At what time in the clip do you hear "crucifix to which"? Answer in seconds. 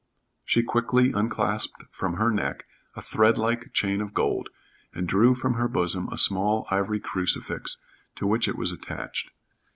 6.99-8.47